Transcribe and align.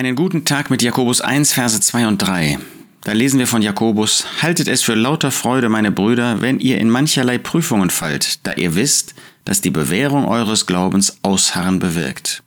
Einen 0.00 0.16
guten 0.16 0.46
Tag 0.46 0.70
mit 0.70 0.80
Jakobus 0.80 1.20
1, 1.20 1.52
Verse 1.52 1.78
2 1.78 2.08
und 2.08 2.16
3. 2.22 2.58
Da 3.02 3.12
lesen 3.12 3.38
wir 3.38 3.46
von 3.46 3.60
Jakobus, 3.60 4.24
Haltet 4.40 4.66
es 4.66 4.80
für 4.80 4.94
lauter 4.94 5.30
Freude, 5.30 5.68
meine 5.68 5.90
Brüder, 5.90 6.40
wenn 6.40 6.58
ihr 6.58 6.78
in 6.78 6.88
mancherlei 6.88 7.36
Prüfungen 7.36 7.90
fallt, 7.90 8.46
da 8.46 8.54
ihr 8.54 8.76
wisst, 8.76 9.14
dass 9.44 9.60
die 9.60 9.68
Bewährung 9.68 10.24
eures 10.24 10.64
Glaubens 10.64 11.18
Ausharren 11.20 11.80
bewirkt. 11.80 12.42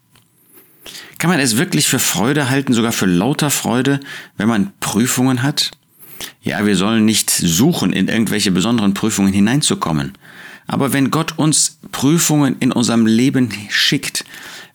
Kann 1.20 1.30
man 1.30 1.40
es 1.40 1.56
wirklich 1.56 1.88
für 1.88 2.00
Freude 2.00 2.50
halten, 2.50 2.74
sogar 2.74 2.92
für 2.92 3.06
lauter 3.06 3.52
Freude, 3.52 4.00
wenn 4.36 4.48
man 4.48 4.74
Prüfungen 4.80 5.44
hat? 5.44 5.70
Ja, 6.42 6.66
wir 6.66 6.76
sollen 6.76 7.06
nicht 7.06 7.30
suchen, 7.30 7.94
in 7.94 8.08
irgendwelche 8.08 8.50
besonderen 8.50 8.96
Prüfungen 8.96 9.32
hineinzukommen. 9.32 10.14
Aber 10.68 10.94
wenn 10.94 11.12
Gott 11.12 11.38
uns 11.38 11.80
Prüfungen 11.92 12.58
in 12.60 12.72
unserem 12.72 13.06
Leben 13.06 13.50
schickt, 13.70 14.26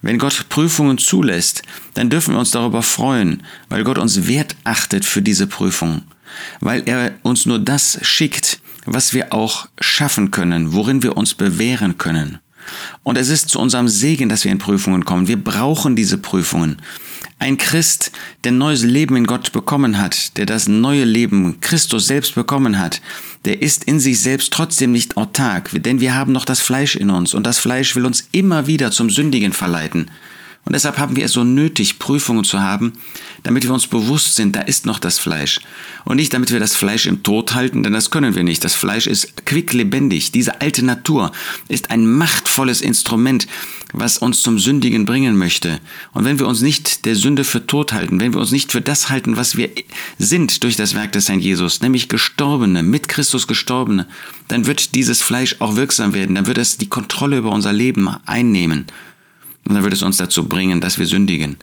wenn 0.03 0.19
Gott 0.19 0.49
Prüfungen 0.49 0.99
zulässt, 0.99 1.63
dann 1.95 2.11
dürfen 2.11 2.35
wir 2.35 2.39
uns 2.39 2.53
darüber 2.53 2.83
freuen, 2.83 3.43
weil 3.69 3.85
Gott 3.85 3.99
uns 3.99 4.29
Wert 4.29 4.55
achtet 4.65 5.05
für 5.05 5.23
diese 5.23 5.47
Prüfung, 5.47 6.03
weil 6.61 6.89
er 6.89 7.13
uns 7.23 7.47
nur 7.47 7.59
das 7.59 7.99
schickt, 8.03 8.61
was 8.87 9.13
wir 9.13 9.33
auch 9.33 9.69
schaffen 9.81 10.31
können, 10.31 10.73
worin 10.73 11.03
wir 11.03 11.17
uns 11.17 11.35
bewähren 11.35 11.99
können. 11.99 12.39
Und 13.03 13.19
es 13.19 13.29
ist 13.29 13.49
zu 13.49 13.59
unserem 13.59 13.89
Segen, 13.89 14.29
dass 14.29 14.45
wir 14.45 14.53
in 14.53 14.59
Prüfungen 14.59 15.05
kommen. 15.05 15.29
Wir 15.29 15.43
brauchen 15.43 15.97
diese 15.97 16.19
Prüfungen. 16.19 16.81
Ein 17.39 17.57
Christ, 17.57 18.11
der 18.45 18.53
neues 18.53 18.83
Leben 18.83 19.17
in 19.17 19.27
Gott 19.27 19.53
bekommen 19.53 19.99
hat, 19.99 20.37
der 20.37 20.47
das 20.47 20.67
neue 20.67 21.05
Leben 21.05 21.61
Christus 21.61 22.07
selbst 22.07 22.35
bekommen 22.35 22.79
hat, 22.79 23.01
der 23.45 23.63
ist 23.63 23.85
in 23.85 24.01
sich 24.01 24.21
selbst 24.21 24.53
trotzdem 24.53 24.93
nicht 24.93 25.17
autark, 25.17 25.71
denn 25.83 26.01
wir 26.01 26.15
haben 26.15 26.33
noch 26.33 26.45
das 26.45 26.61
Fleisch 26.61 26.97
in 26.97 27.11
uns 27.11 27.35
und 27.35 27.47
das 27.47 27.59
Fleisch 27.59 27.95
will 27.95 28.07
uns 28.07 28.29
immer 28.33 28.67
wieder 28.67 28.91
zum 28.91 29.09
Sündigen 29.09 29.53
verleiten. 29.53 30.11
Und 30.69 30.75
deshalb 30.75 30.99
haben 30.99 31.17
wir 31.17 31.25
es 31.25 31.33
so 31.33 31.45
nötig, 31.45 31.99
Prüfungen 31.99 32.45
zu 32.45 32.61
haben, 32.61 32.93
damit 33.43 33.65
wir 33.65 33.73
uns 33.73 33.87
bewusst 33.87 34.35
sind, 34.35 34.55
da 34.55 34.61
ist 34.61 34.85
noch 34.85 34.99
das 34.99 35.19
Fleisch. 35.19 35.61
Und 36.05 36.17
nicht 36.17 36.35
damit 36.35 36.53
wir 36.53 36.61
das 36.61 36.77
Fleisch 36.77 37.07
im 37.07 37.23
Tod 37.23 37.55
halten, 37.55 37.83
denn 37.83 37.95
das 37.95 38.11
können 38.11 38.35
wir 38.35 38.45
nicht. 38.45 38.63
Das 38.63 38.75
Fleisch 38.75 39.07
ist 39.07 39.47
quicklebendig. 39.47 40.31
Diese 40.31 40.61
alte 40.61 40.85
Natur 40.85 41.33
ist 41.69 41.91
ein 41.91 42.07
machtvolles 42.07 42.83
Instrument, 42.83 43.47
was 43.95 44.19
uns 44.19 44.43
zum 44.43 44.59
Sündigen 44.59 45.07
bringen 45.07 45.39
möchte. 45.39 45.81
Und 46.13 46.27
wenn 46.27 46.39
wir 46.39 46.47
uns 46.47 46.61
nicht 46.61 47.07
der 47.07 47.17
Sünde 47.17 47.45
für 47.45 47.67
tot 47.67 47.95
halten, 47.95 48.21
wenn 48.21 48.35
wir 48.35 48.41
uns 48.41 48.51
nicht 48.51 48.71
für 48.71 48.83
das 48.83 49.09
halten, 49.09 49.39
was 49.39 49.57
wir 49.57 49.71
sind 50.19 50.63
durch 50.65 50.77
das 50.77 50.95
Werk 50.95 51.13
des 51.13 51.31
Herrn 51.31 51.41
Jesus, 51.41 51.81
nämlich 51.81 52.11
Gestorbene, 52.11 52.83
mit 52.83 53.09
Christus 53.09 53.47
Gestorbene, 53.47 54.07
dann 54.49 54.67
wird 54.67 54.95
dieses 54.95 55.23
Fleisch 55.23 55.57
auch 55.61 55.77
wirksam 55.77 56.13
werden, 56.13 56.35
dann 56.35 56.47
wird 56.47 56.59
es 56.59 56.77
die 56.77 56.91
Kontrolle 56.91 57.39
über 57.39 57.53
unser 57.53 57.73
Leben 57.73 58.11
einnehmen. 58.27 58.85
Und 59.69 59.75
dann 59.75 59.85
wird 59.85 59.93
es 59.93 60.03
uns 60.03 60.17
dazu 60.17 60.49
bringen, 60.49 60.81
dass 60.81 60.99
wir 60.99 61.07
sündigen. 61.07 61.59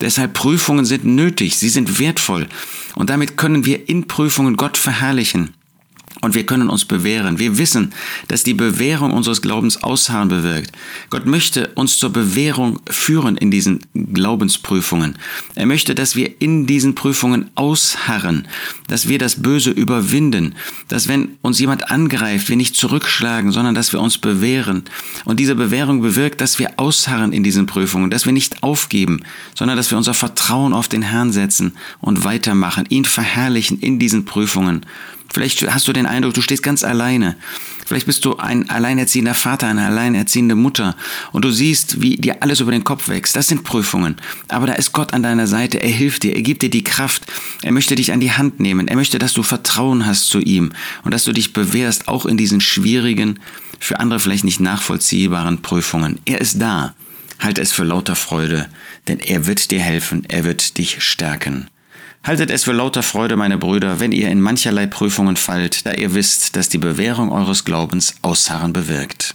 Deshalb 0.00 0.32
Prüfungen 0.32 0.84
sind 0.84 1.04
nötig, 1.04 1.56
sie 1.56 1.68
sind 1.68 1.98
wertvoll. 1.98 2.48
Und 2.96 3.10
damit 3.10 3.36
können 3.36 3.66
wir 3.66 3.88
in 3.88 4.08
Prüfungen 4.08 4.56
Gott 4.56 4.78
verherrlichen. 4.78 5.54
Und 6.22 6.36
wir 6.36 6.46
können 6.46 6.70
uns 6.70 6.84
bewähren. 6.84 7.40
Wir 7.40 7.58
wissen, 7.58 7.92
dass 8.28 8.44
die 8.44 8.54
Bewährung 8.54 9.10
unseres 9.10 9.42
Glaubens 9.42 9.82
Ausharren 9.82 10.28
bewirkt. 10.28 10.70
Gott 11.10 11.26
möchte 11.26 11.66
uns 11.74 11.98
zur 11.98 12.10
Bewährung 12.10 12.78
führen 12.88 13.36
in 13.36 13.50
diesen 13.50 13.80
Glaubensprüfungen. 13.92 15.16
Er 15.56 15.66
möchte, 15.66 15.96
dass 15.96 16.14
wir 16.14 16.40
in 16.40 16.68
diesen 16.68 16.94
Prüfungen 16.94 17.50
ausharren, 17.56 18.46
dass 18.86 19.08
wir 19.08 19.18
das 19.18 19.42
Böse 19.42 19.70
überwinden, 19.70 20.54
dass 20.86 21.08
wenn 21.08 21.30
uns 21.42 21.58
jemand 21.58 21.90
angreift, 21.90 22.48
wir 22.48 22.56
nicht 22.56 22.76
zurückschlagen, 22.76 23.50
sondern 23.50 23.74
dass 23.74 23.92
wir 23.92 24.00
uns 24.00 24.18
bewähren. 24.18 24.84
Und 25.24 25.40
diese 25.40 25.56
Bewährung 25.56 26.02
bewirkt, 26.02 26.40
dass 26.40 26.60
wir 26.60 26.78
ausharren 26.78 27.32
in 27.32 27.42
diesen 27.42 27.66
Prüfungen, 27.66 28.10
dass 28.10 28.26
wir 28.26 28.32
nicht 28.32 28.62
aufgeben, 28.62 29.22
sondern 29.56 29.76
dass 29.76 29.90
wir 29.90 29.98
unser 29.98 30.14
Vertrauen 30.14 30.72
auf 30.72 30.86
den 30.86 31.02
Herrn 31.02 31.32
setzen 31.32 31.72
und 32.00 32.22
weitermachen, 32.22 32.86
ihn 32.90 33.04
verherrlichen 33.04 33.80
in 33.80 33.98
diesen 33.98 34.24
Prüfungen. 34.24 34.86
Vielleicht 35.32 35.62
hast 35.72 35.88
du 35.88 35.92
den 35.92 36.06
Eindruck, 36.06 36.34
du 36.34 36.42
stehst 36.42 36.62
ganz 36.62 36.84
alleine. 36.84 37.36
Vielleicht 37.86 38.06
bist 38.06 38.24
du 38.24 38.36
ein 38.36 38.68
alleinerziehender 38.68 39.34
Vater, 39.34 39.66
eine 39.66 39.86
alleinerziehende 39.86 40.54
Mutter 40.54 40.94
und 41.32 41.44
du 41.44 41.50
siehst, 41.50 42.02
wie 42.02 42.16
dir 42.16 42.42
alles 42.42 42.60
über 42.60 42.70
den 42.70 42.84
Kopf 42.84 43.08
wächst. 43.08 43.34
Das 43.34 43.48
sind 43.48 43.64
Prüfungen. 43.64 44.16
Aber 44.48 44.66
da 44.66 44.74
ist 44.74 44.92
Gott 44.92 45.14
an 45.14 45.22
deiner 45.22 45.46
Seite. 45.46 45.82
Er 45.82 45.90
hilft 45.90 46.22
dir. 46.22 46.36
Er 46.36 46.42
gibt 46.42 46.62
dir 46.62 46.70
die 46.70 46.84
Kraft. 46.84 47.24
Er 47.62 47.72
möchte 47.72 47.94
dich 47.94 48.12
an 48.12 48.20
die 48.20 48.32
Hand 48.32 48.60
nehmen. 48.60 48.88
Er 48.88 48.96
möchte, 48.96 49.18
dass 49.18 49.32
du 49.32 49.42
Vertrauen 49.42 50.06
hast 50.06 50.28
zu 50.28 50.38
ihm 50.38 50.72
und 51.04 51.12
dass 51.12 51.24
du 51.24 51.32
dich 51.32 51.52
bewährst, 51.52 52.08
auch 52.08 52.26
in 52.26 52.36
diesen 52.36 52.60
schwierigen, 52.60 53.40
für 53.80 54.00
andere 54.00 54.20
vielleicht 54.20 54.44
nicht 54.44 54.60
nachvollziehbaren 54.60 55.62
Prüfungen. 55.62 56.20
Er 56.24 56.40
ist 56.40 56.60
da. 56.60 56.94
Halte 57.40 57.60
es 57.60 57.72
für 57.72 57.84
lauter 57.84 58.14
Freude, 58.14 58.68
denn 59.08 59.18
er 59.18 59.46
wird 59.46 59.70
dir 59.70 59.80
helfen. 59.80 60.24
Er 60.28 60.44
wird 60.44 60.78
dich 60.78 61.02
stärken. 61.02 61.68
Haltet 62.24 62.52
es 62.52 62.62
für 62.62 62.72
lauter 62.72 63.02
Freude, 63.02 63.36
meine 63.36 63.58
Brüder, 63.58 63.98
wenn 63.98 64.12
ihr 64.12 64.28
in 64.28 64.40
mancherlei 64.40 64.86
Prüfungen 64.86 65.36
fallt, 65.36 65.84
da 65.86 65.92
ihr 65.92 66.14
wisst, 66.14 66.54
dass 66.54 66.68
die 66.68 66.78
Bewährung 66.78 67.32
eures 67.32 67.64
Glaubens 67.64 68.14
Ausharren 68.22 68.72
bewirkt. 68.72 69.34